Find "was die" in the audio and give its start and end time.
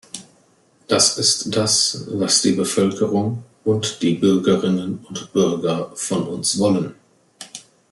2.09-2.53